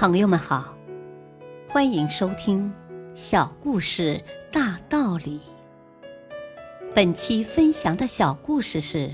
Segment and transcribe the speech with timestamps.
[0.00, 0.78] 朋友们好，
[1.68, 2.72] 欢迎收听
[3.16, 5.40] 《小故事大道理》。
[6.94, 9.10] 本期分享的小故事是：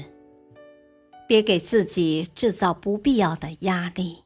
[1.27, 4.25] 别给自己制造不必要的压力。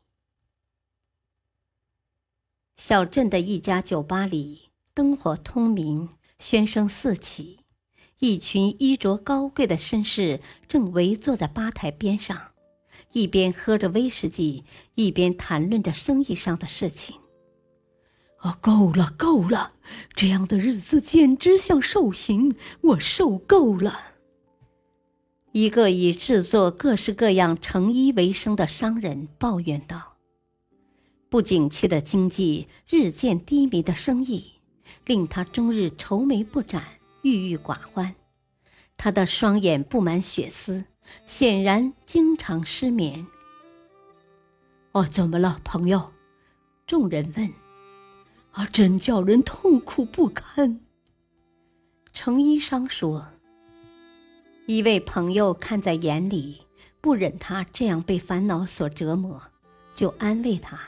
[2.76, 6.08] 小镇的一家酒吧里，灯火通明，
[6.40, 7.60] 喧声四起，
[8.18, 12.47] 一群衣着高贵的绅士正围坐在吧台边上。
[13.12, 17.16] 一边喝着威士忌，一边谈论着生意上的事情。
[18.38, 19.72] 啊，够了，够了！
[20.14, 24.00] 这样的日子简直像受刑，我受够了。
[25.52, 30.16] 一个以制作各式各样成衣为生的商人抱怨道
[31.28, 34.52] ：“不景气的经济，日渐低迷的生意，
[35.06, 36.84] 令他终日愁眉不展，
[37.22, 38.14] 郁郁寡欢。
[38.96, 40.84] 他的双眼布满血丝。”
[41.26, 43.26] 显然经常失眠。
[44.92, 46.12] 哦，怎么了，朋友？
[46.86, 47.52] 众人问。
[48.52, 50.80] 啊，真叫人痛苦不堪。
[52.12, 53.28] 程医生说。
[54.66, 56.62] 一位朋友看在眼里，
[57.00, 59.40] 不忍他这样被烦恼所折磨，
[59.94, 60.78] 就安慰他：“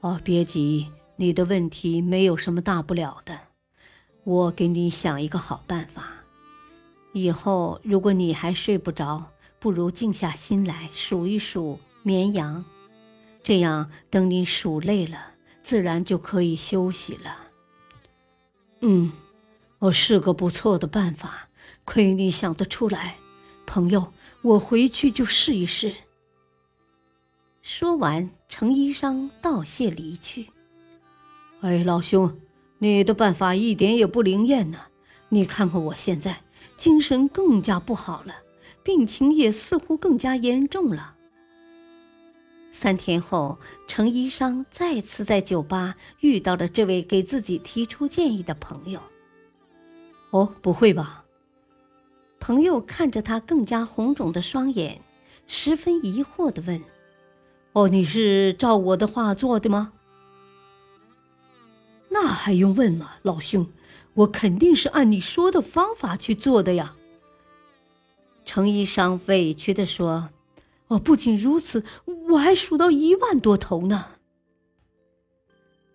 [0.00, 3.38] 哦，别急，你的问题没有什么大不了的。
[4.24, 6.10] 我给你想一个好办法。”
[7.14, 9.31] 以后，如果你还睡不着，
[9.62, 12.64] 不如静下心来数一数绵羊，
[13.44, 17.36] 这样等你数累了，自然就可以休息了。
[18.80, 19.12] 嗯，
[19.78, 21.48] 我是个不错的办法，
[21.84, 23.18] 亏你想得出来，
[23.64, 25.94] 朋友，我回去就试一试。
[27.62, 30.48] 说完，程医生道谢离去。
[31.60, 32.36] 哎，老兄，
[32.78, 34.86] 你的办法一点也不灵验呢，
[35.28, 36.40] 你看看我现在。
[36.76, 38.34] 精神更加不好了，
[38.82, 41.14] 病情也似乎更加严重了。
[42.70, 49.00] 三天后，程医生再次在酒吧遇到了这位给自己提出建议的朋友。
[50.30, 51.24] 哦，不会吧？
[52.40, 55.00] 朋友看着他更加红肿的双眼，
[55.46, 56.82] 十分疑惑地问
[57.74, 59.92] ：“哦，你是照我的话做的吗？”
[62.08, 63.66] 那还用问吗，老兄？
[64.14, 66.96] 我肯定是按你说的方法去做的呀。
[68.44, 70.30] 程医生委屈地说
[70.88, 71.84] ：“哦，不仅如此，
[72.30, 74.06] 我还数到一万多头呢。”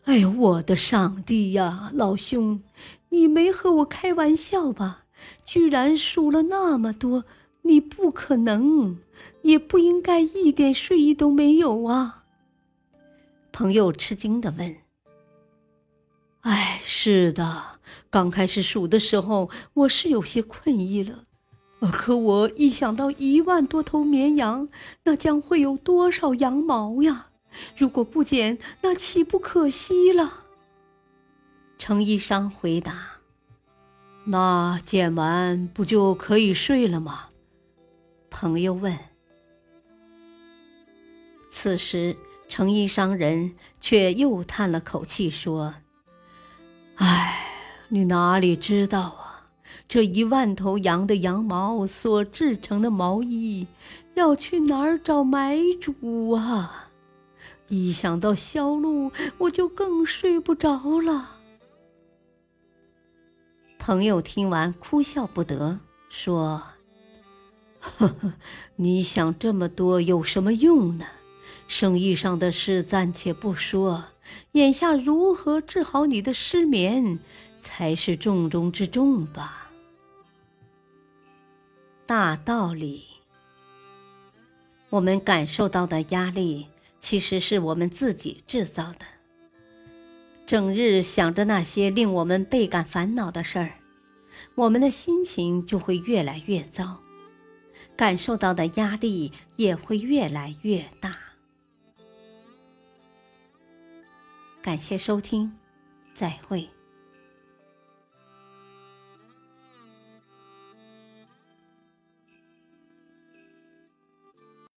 [0.05, 2.61] 哎呦，我的上帝呀，老兄，
[3.09, 5.03] 你没和我开玩笑吧？
[5.43, 7.25] 居然数了那么多，
[7.63, 8.97] 你不可能，
[9.41, 12.23] 也不应该一点睡意都没有啊！
[13.51, 14.75] 朋友吃惊地问。
[16.41, 17.79] 哎，是的，
[18.09, 21.25] 刚开始数的时候，我是有些困意了。
[21.91, 24.67] 可我一想到一万多头绵羊，
[25.03, 27.27] 那将会有多少羊毛呀？
[27.75, 30.43] 如果不剪，那岂不可惜了？
[31.77, 33.19] 程一商回答
[34.25, 37.25] ：“那剪完不就可以睡了吗？”
[38.31, 38.97] 朋友问。
[41.51, 42.15] 此时，
[42.47, 45.75] 程一商人却又叹了口气说。
[46.95, 47.45] 唉，
[47.89, 49.26] 你哪里知道啊？
[49.87, 53.67] 这一万头羊的羊毛所制成的毛衣，
[54.15, 56.89] 要去哪儿找买主啊？
[57.67, 61.31] 一想到销路，我就更睡不着了。
[63.77, 66.63] 朋友听完哭笑不得，说
[67.79, 68.33] ：“呵呵，
[68.77, 71.05] 你想这么多有什么用呢？
[71.67, 74.05] 生意上的事暂且不说。”
[74.53, 77.17] 眼下如何治好你的失眠，
[77.61, 79.66] 才是重中之重吧？
[82.07, 83.03] 大道理，
[84.89, 86.67] 我们感受到的压力，
[87.01, 88.99] 其实是我们自己制造的。
[90.45, 93.73] 整日想着那些令我们倍感烦恼的事儿，
[94.55, 97.01] 我们的心情就会越来越糟，
[97.97, 101.13] 感受到的压力也会越来越大。
[104.61, 105.51] 感谢收听，
[106.15, 106.69] 再会。